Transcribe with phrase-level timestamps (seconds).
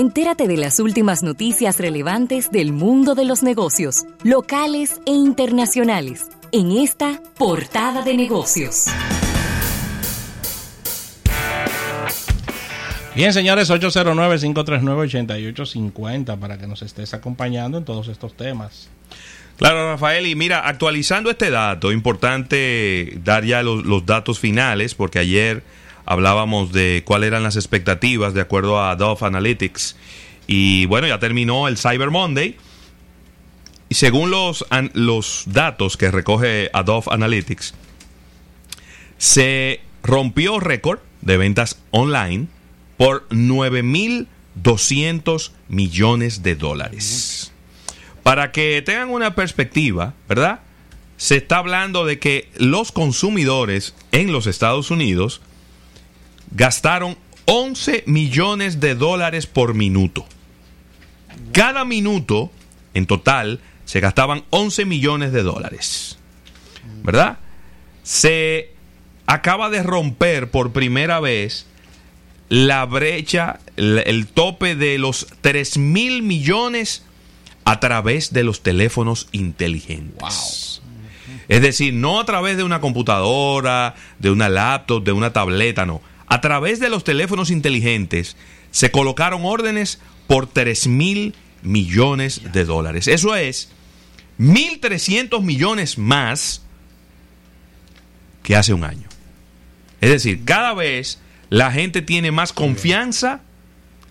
[0.00, 6.72] Entérate de las últimas noticias relevantes del mundo de los negocios, locales e internacionales, en
[6.72, 8.86] esta portada de negocios.
[13.14, 18.88] Bien, señores, 809-539-8850 para que nos estés acompañando en todos estos temas.
[19.58, 25.18] Claro, Rafael, y mira, actualizando este dato, importante dar ya los, los datos finales, porque
[25.18, 25.62] ayer
[26.06, 29.96] hablábamos de cuáles eran las expectativas de acuerdo a Dove Analytics.
[30.46, 32.56] Y bueno, ya terminó el Cyber Monday.
[33.90, 37.74] Y según los, los datos que recoge Adobe Analytics,
[39.18, 42.46] se rompió récord de ventas online
[42.96, 47.52] por 9.200 millones de dólares.
[48.22, 50.60] Para que tengan una perspectiva, ¿verdad?
[51.16, 55.40] Se está hablando de que los consumidores en los Estados Unidos
[56.50, 60.26] gastaron 11 millones de dólares por minuto.
[61.52, 62.50] Cada minuto,
[62.94, 66.18] en total, se gastaban 11 millones de dólares.
[67.02, 67.38] ¿Verdad?
[68.02, 68.72] Se
[69.26, 71.66] acaba de romper por primera vez
[72.48, 77.04] la brecha, el, tope de los 3 mil millones
[77.64, 80.82] a través de los teléfonos inteligentes.
[81.48, 86.00] Es decir, no a través de una computadora, de una laptop, de una tableta, no.
[86.30, 88.36] A través de los teléfonos inteligentes
[88.70, 93.08] se colocaron órdenes por 3 mil millones de dólares.
[93.08, 93.68] Eso es
[94.38, 96.62] 1.300 millones más
[98.44, 99.08] que hace un año.
[100.00, 103.40] Es decir, cada vez la gente tiene más confianza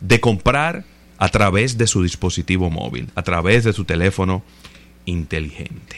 [0.00, 0.84] de comprar
[1.18, 4.44] a través de su dispositivo móvil, a través de su teléfono
[5.04, 5.96] inteligente.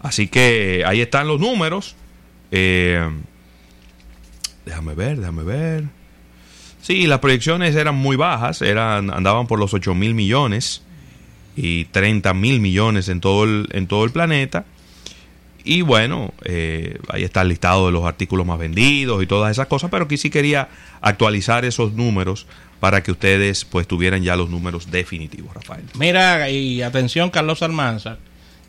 [0.00, 1.94] Así que ahí están los números.
[2.52, 3.06] Eh,
[4.68, 5.84] déjame ver, déjame ver.
[6.80, 10.82] Sí, las proyecciones eran muy bajas, eran, andaban por los 8 mil millones
[11.56, 14.64] y 30 mil millones en todo el, en todo el planeta.
[15.64, 19.66] Y bueno, eh, ahí está el listado de los artículos más vendidos y todas esas
[19.66, 20.68] cosas, pero aquí sí quería
[21.00, 22.46] actualizar esos números
[22.80, 25.84] para que ustedes pues tuvieran ya los números definitivos, Rafael.
[25.98, 28.18] Mira, y atención Carlos Almanza,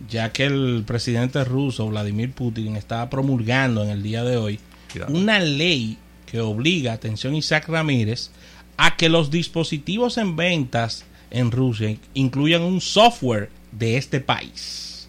[0.09, 4.59] ya que el presidente ruso Vladimir Putin está promulgando en el día de hoy
[5.07, 8.31] una ley que obliga, atención Isaac Ramírez,
[8.77, 15.07] a que los dispositivos en ventas en Rusia incluyan un software de este país.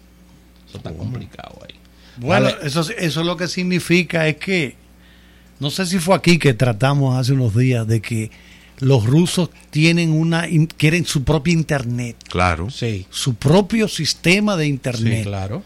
[0.67, 1.75] Eso está complicado ahí.
[2.17, 4.75] Bueno, eso, eso lo que significa es que,
[5.59, 8.31] no sé si fue aquí que tratamos hace unos días de que
[8.79, 10.47] los rusos tienen una,
[10.77, 12.17] quieren su propio internet.
[12.29, 12.69] Claro.
[12.69, 13.05] Sí.
[13.09, 15.19] Su propio sistema de internet.
[15.19, 15.63] Sí, claro.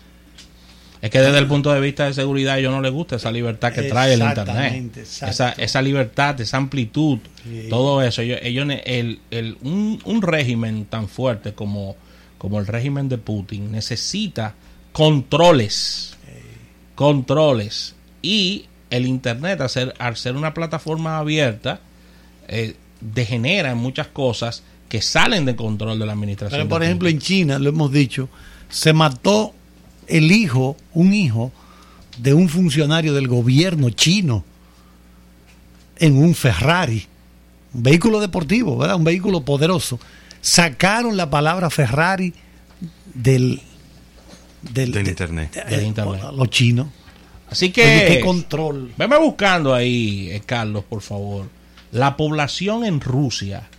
[1.05, 3.71] Es que desde el punto de vista de seguridad yo no le gusta esa libertad
[3.71, 4.97] que trae el Internet.
[4.97, 7.19] Esa, esa libertad, esa amplitud,
[7.69, 8.23] todo eso.
[8.23, 11.95] Ellos, el, el, un, un, régimen tan fuerte como,
[12.39, 14.55] como el régimen de Putin necesita
[14.93, 16.15] controles
[16.95, 21.81] controles y el Internet, al ser, al ser una plataforma abierta,
[22.47, 26.61] eh, degenera muchas cosas que salen de control de la administración.
[26.61, 28.29] Pero, por ejemplo, en China, lo hemos dicho,
[28.69, 29.53] se mató
[30.07, 31.51] el hijo, un hijo
[32.17, 34.43] de un funcionario del gobierno chino
[35.97, 37.05] en un Ferrari,
[37.73, 38.95] un vehículo deportivo, ¿verdad?
[38.95, 39.99] Un vehículo poderoso.
[40.41, 42.33] Sacaron la palabra Ferrari
[43.13, 43.61] del
[44.61, 45.65] del, internet.
[46.35, 46.87] Los chinos.
[47.49, 48.05] Así que.
[48.07, 48.93] ¿Qué control?
[48.97, 51.47] Veme buscando ahí, eh, Carlos, por favor.
[51.91, 53.69] La población en Rusia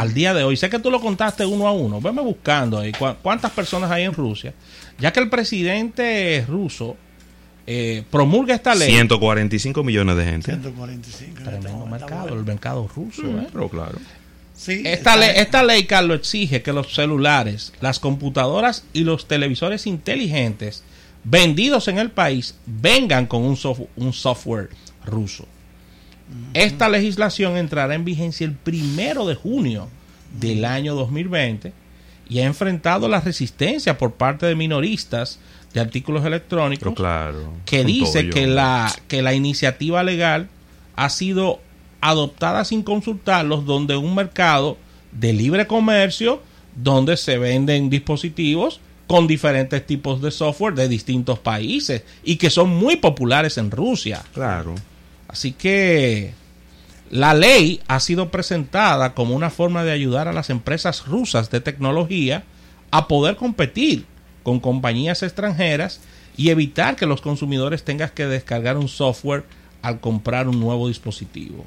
[0.00, 0.56] al día de hoy.
[0.56, 2.00] Sé que tú lo contaste uno a uno.
[2.00, 2.92] Veme buscando ahí.
[3.22, 4.54] ¿Cuántas personas hay en Rusia?
[4.98, 6.96] Ya que el presidente ruso
[7.66, 8.90] eh, promulga esta ley.
[8.90, 10.52] 145 millones de gente.
[10.52, 11.42] 145.
[11.42, 13.22] Tremendo mercado, el mercado ruso.
[13.22, 13.46] ¿eh?
[13.52, 13.98] Pero claro
[14.66, 20.82] esta, ley, esta ley, Carlos, exige que los celulares, las computadoras y los televisores inteligentes
[21.24, 23.56] vendidos en el país vengan con un,
[23.96, 24.70] un software
[25.04, 25.46] ruso.
[26.54, 29.88] Esta legislación entrará en vigencia el primero de junio
[30.32, 31.72] del año 2020
[32.28, 35.38] y ha enfrentado la resistencia por parte de minoristas
[35.72, 36.94] de artículos electrónicos
[37.64, 40.48] que dice que la, que la iniciativa legal
[40.96, 41.60] ha sido
[42.00, 44.78] adoptada sin consultarlos, donde un mercado
[45.12, 46.42] de libre comercio,
[46.76, 52.68] donde se venden dispositivos con diferentes tipos de software de distintos países y que son
[52.68, 54.22] muy populares en Rusia.
[54.34, 54.74] Claro.
[55.28, 56.34] Así que
[57.10, 61.60] la ley ha sido presentada como una forma de ayudar a las empresas rusas de
[61.60, 62.44] tecnología
[62.90, 64.06] a poder competir
[64.42, 66.00] con compañías extranjeras
[66.36, 69.44] y evitar que los consumidores tengan que descargar un software
[69.82, 71.66] al comprar un nuevo dispositivo.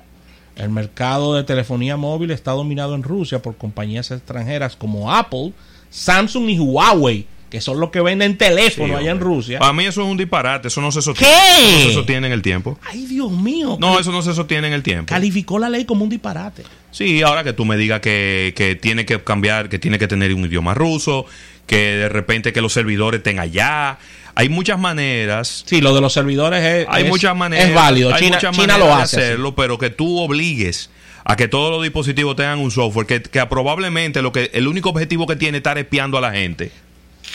[0.55, 5.53] El mercado de telefonía móvil está dominado en Rusia por compañías extranjeras como Apple,
[5.89, 9.59] Samsung y Huawei, que son los que venden teléfono allá en Rusia.
[9.59, 11.31] Para mí eso es un disparate, eso no se sostiene.
[11.33, 11.73] ¿Qué?
[11.83, 12.79] No se sostiene en el tiempo.
[12.83, 13.77] Ay, Dios mío.
[13.79, 15.09] No, eso no se sostiene en el tiempo.
[15.09, 16.63] Calificó la ley como un disparate.
[16.91, 20.33] Sí, ahora que tú me digas que, que tiene que cambiar, que tiene que tener
[20.33, 21.25] un idioma ruso,
[21.67, 23.97] que de repente que los servidores estén allá.
[24.33, 25.63] Hay muchas maneras.
[25.67, 27.67] Sí, lo de los servidores es, Hay es- muchas maneras.
[27.67, 28.13] es válido.
[28.13, 29.17] hay China, muchas China maneras lo de hace.
[29.17, 29.25] así.
[29.25, 30.89] hacerlo, pero que tú obligues
[31.25, 34.89] a que todos los dispositivos tengan un software que, que probablemente lo que el único
[34.89, 36.71] objetivo que tiene es estar espiando a la gente.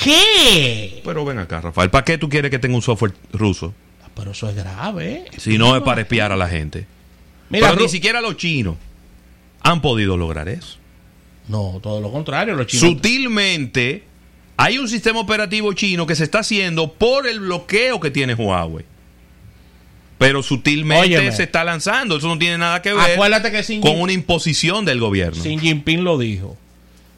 [0.02, 1.00] ¿Qué?
[1.04, 3.74] Pero ven acá, Rafael, ¿para qué tú quieres que tenga un software ruso?
[4.14, 5.24] Pero eso es grave.
[5.36, 6.86] Si no es para espiar a la gente.
[7.50, 8.76] Mira, pero ni siquiera los chinos
[9.60, 10.78] han podido lograr eso.
[11.48, 12.54] No, todo lo contrario.
[12.54, 12.88] Los chinos.
[12.88, 14.04] Sutilmente
[14.56, 18.84] hay un sistema operativo chino que se está haciendo por el bloqueo que tiene Huawei.
[20.18, 21.32] Pero sutilmente Óyeme.
[21.32, 22.16] se está lanzando.
[22.16, 25.42] Eso no tiene nada que ver Acuérdate que Xi con Jinping- una imposición del gobierno.
[25.42, 26.56] Xi Jinping lo dijo.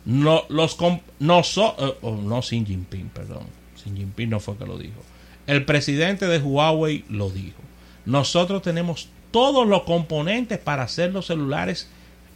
[0.05, 0.77] No, los
[1.19, 3.45] no, so- eh, oh, no Xi Jinping, perdón.
[3.77, 5.03] Xi Jinping no fue que lo dijo.
[5.47, 7.59] El presidente de Huawei lo dijo.
[8.07, 11.89] Nosotros tenemos todos los componentes para hacer los celulares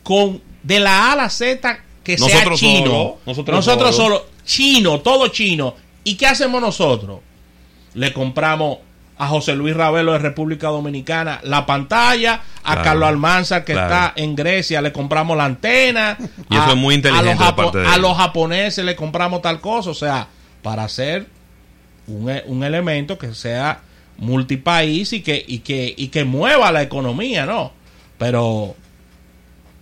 [0.02, 2.86] con de la A a la Z que sea chino.
[2.90, 4.16] solo, nosotros nosotros solo.
[4.18, 5.74] solo, chino, todo chino.
[6.04, 7.20] ¿Y qué hacemos nosotros?
[7.94, 8.78] Le compramos
[9.22, 13.88] a José Luis Ravelo de República Dominicana la pantalla, a Claro, Carlos Almanzar que claro.
[13.94, 16.16] está en Grecia le compramos la antena.
[16.50, 18.02] Y eso es muy inteligente a los, de japo- parte de a él.
[18.02, 19.90] los japoneses le compramos tal cosa.
[19.90, 20.26] O sea,
[20.62, 21.26] para hacer
[22.06, 23.80] un, e- un elemento que sea
[24.18, 27.72] multipaís y que, y que, y que mueva la economía, ¿no?
[28.18, 28.74] Pero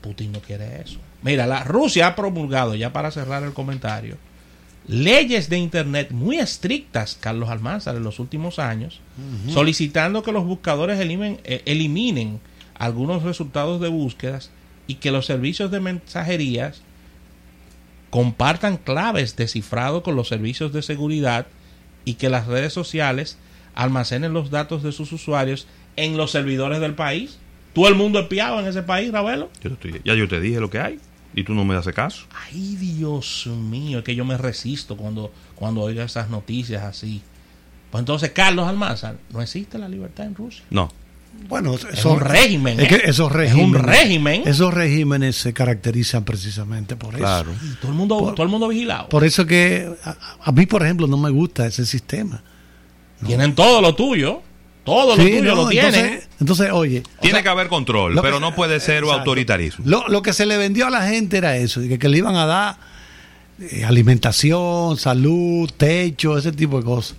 [0.01, 0.99] Putin no quiere eso.
[1.23, 4.17] Mira, la Rusia ha promulgado, ya para cerrar el comentario,
[4.91, 9.01] leyes de Internet muy estrictas, Carlos Almanzar, en los últimos años,
[9.53, 12.41] solicitando que los buscadores elimen- eh, eliminen
[12.75, 14.51] algunos resultados de búsquedas
[14.89, 16.83] y que los servicios de mensajerías
[18.11, 21.47] compartan claves de cifrado con los servicios de seguridad
[22.05, 23.39] y que las redes sociales
[23.75, 27.39] almacenen los datos de sus usuarios en los servidores del país.
[27.73, 29.49] ¿Todo el mundo espiado en ese país, Ravelo?
[29.63, 30.99] Yo estoy- ya yo te dije lo que hay
[31.35, 32.25] y tú no me haces caso.
[32.47, 37.23] Ay, Dios mío, es que yo me resisto cuando, cuando oigo esas noticias así.
[37.91, 40.65] Pues entonces, Carlos Almanzar, no existe la libertad en Rusia.
[40.71, 40.91] No.
[41.49, 43.01] Bueno, Es un régimen, es que ¿eh?
[43.05, 44.43] esos Es un regímenes, régimen.
[44.47, 47.23] Esos regímenes se caracterizan precisamente por eso.
[47.23, 47.53] Claro.
[47.63, 49.09] Y todo el mundo, Por- todo el mundo vigilado.
[49.09, 52.43] Por eso que a, a mí, por ejemplo, no me gusta ese sistema.
[53.25, 54.43] Tienen todo lo tuyo.
[54.85, 55.95] Todo lo Sí, tuyo no, lo tienen.
[55.95, 57.03] Entonces, entonces, oye.
[57.19, 59.19] o Tiene sea, que haber control, que- pero no puede ser Exacto.
[59.21, 59.85] autoritarismo.
[59.87, 62.19] Lo, lo que se le vendió a la gente era eso, de que, que le
[62.19, 62.77] iban a dar
[63.61, 67.17] eh, alimentación, salud, techo, ese tipo de cosas.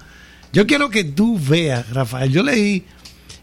[0.52, 2.84] Yo quiero que tú veas, Rafael, yo leí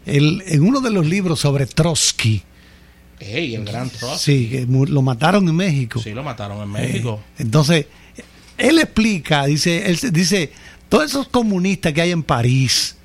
[0.05, 2.43] el- en uno de los libros sobre Trotsky,
[3.21, 4.15] Ey, el gran Trump.
[4.17, 6.01] sí, que lo mataron en México.
[6.01, 7.21] Sí, lo mataron en México.
[7.37, 7.85] Eh, entonces,
[8.57, 10.51] él explica, dice, él dice,
[10.89, 12.95] todos esos comunistas que hay en París,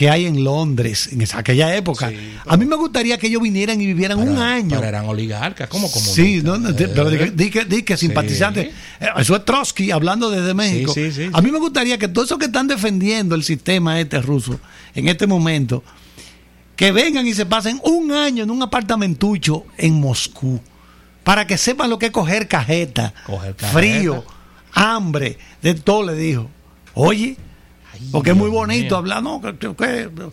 [0.00, 2.16] que hay en Londres, en esa, aquella época, Sí,
[2.46, 4.70] a mí me gustaría que ellos vinieran y vivieran un año.
[4.76, 6.14] Pero eran oligarcas, como comunistas.
[6.24, 8.68] Sí, no, no, Eh, pero di que, di que- di que simpatizantes.
[8.98, 10.94] Eh, Eso es Trotsky hablando desde México.
[10.94, 14.58] sí, A mí me gustaría que todos esos que están defendiendo el sistema este ruso
[14.94, 15.84] en este momento,
[16.76, 20.62] que vengan y se pasen un año en un apartamentucho en Moscú,
[21.24, 23.78] para que sepan lo que es coger cajeta, Coger cajeta.
[23.78, 24.24] frío,
[24.72, 26.48] hambre, de todo le dijo.
[26.94, 27.36] Oye,
[28.12, 30.32] porque es muy bonito hablar, no, que- que- que- o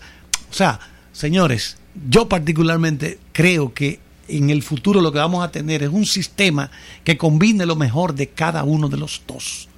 [0.51, 0.79] sea,
[1.11, 1.77] señores,
[2.09, 6.69] yo particularmente creo que en el futuro lo que vamos a tener es un sistema
[7.03, 9.69] que combine lo mejor de cada uno de los dos.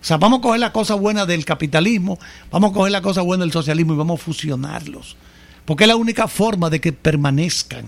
[0.00, 2.18] O sea, vamos a coger la cosa buena del capitalismo,
[2.50, 5.16] vamos a coger la cosa buena del socialismo y vamos a fusionarlos.
[5.64, 7.86] Porque es la única forma de que permanezcan.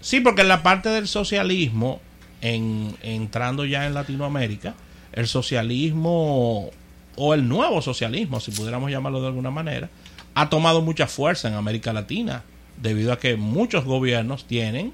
[0.00, 2.02] Sí, porque en la parte del socialismo,
[2.42, 4.74] en, entrando ya en Latinoamérica,
[5.12, 6.70] el socialismo
[7.16, 9.88] o el nuevo socialismo, si pudiéramos llamarlo de alguna manera,
[10.34, 12.42] ha tomado mucha fuerza en América Latina,
[12.80, 14.92] debido a que muchos gobiernos tienen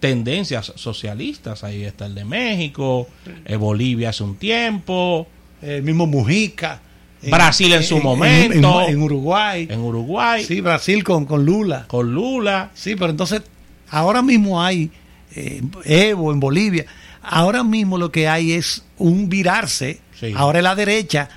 [0.00, 1.64] tendencias socialistas.
[1.64, 3.08] Ahí está el de México,
[3.44, 5.26] eh, Bolivia hace un tiempo,
[5.62, 6.80] El mismo Mujica.
[7.22, 8.82] Brasil en su momento.
[8.82, 9.66] En, en Uruguay.
[9.70, 11.86] en Uruguay, Sí, Brasil con, con Lula.
[11.88, 12.70] con Lula.
[12.74, 13.40] Sí, pero entonces
[13.88, 14.90] ahora mismo hay
[15.34, 16.84] eh, Evo en Bolivia.
[17.22, 20.00] Ahora mismo lo que hay es un virarse.
[20.20, 20.34] Sí.
[20.36, 21.30] Ahora es la derecha.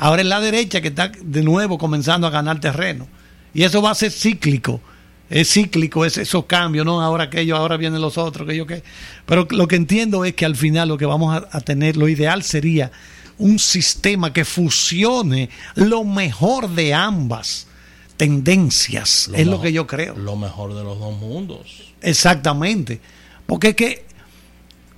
[0.00, 3.06] Ahora es la derecha que está de nuevo comenzando a ganar terreno.
[3.54, 4.80] Y eso va a ser cíclico.
[5.28, 7.00] Es cíclico es esos cambios, ¿no?
[7.00, 8.82] Ahora aquello, ahora vienen los otros, que yo qué.
[9.26, 12.08] Pero lo que entiendo es que al final lo que vamos a, a tener, lo
[12.08, 12.90] ideal sería
[13.38, 17.68] un sistema que fusione lo mejor de ambas
[18.16, 19.30] tendencias.
[19.34, 20.14] es lo que yo creo.
[20.16, 21.94] Lo mejor de los dos mundos.
[22.02, 23.00] Exactamente.
[23.46, 24.04] Porque es que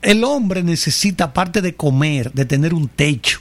[0.02, 3.40] el hombre necesita, aparte de comer, de tener un techo,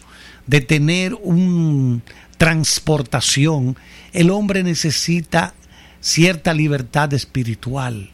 [0.52, 2.02] de tener una
[2.38, 3.78] transportación,
[4.12, 5.54] el hombre necesita
[6.02, 8.10] cierta libertad espiritual.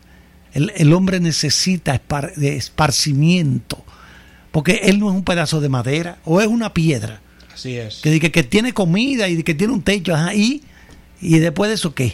[0.54, 3.84] El, el hombre necesita espar- esparcimiento.
[4.52, 7.22] Porque él no es un pedazo de madera o es una piedra
[7.54, 8.02] Así es.
[8.04, 10.62] que, que, que tiene comida y que tiene un techo, ajá, y,
[11.20, 12.14] y después de eso qué?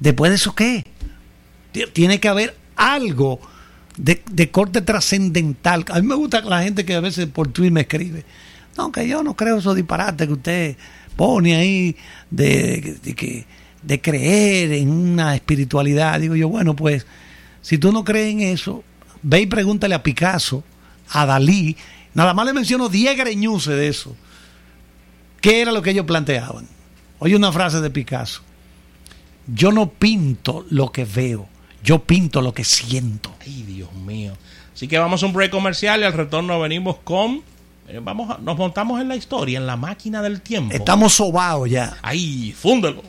[0.00, 0.84] Después de eso qué?
[1.70, 3.40] Ti- Tiene que haber algo
[3.96, 5.84] de, de corte trascendental.
[5.90, 8.24] A mí me gusta la gente que a veces por Twitter me escribe.
[8.76, 10.76] No, que yo no creo esos disparates que usted
[11.16, 11.96] pone ahí
[12.30, 13.44] de,
[13.82, 16.20] de creer en una espiritualidad.
[16.20, 17.06] Digo yo, bueno, pues
[17.60, 18.82] si tú no crees en eso,
[19.22, 20.64] ve y pregúntale a Picasso,
[21.10, 21.76] a Dalí.
[22.14, 24.16] Nada más le menciono 10 greñuces de eso.
[25.40, 26.68] ¿Qué era lo que ellos planteaban?
[27.18, 28.42] Oye una frase de Picasso.
[29.46, 31.48] Yo no pinto lo que veo,
[31.82, 33.34] yo pinto lo que siento.
[33.40, 34.34] Ay, Dios mío.
[34.72, 37.42] Así que vamos a un break comercial y al retorno venimos con.
[37.92, 40.74] Eh, vamos a- nos montamos en la historia, en la máquina del tiempo.
[40.74, 41.96] Estamos sobados ya.
[42.02, 43.02] Ay, fúndelo.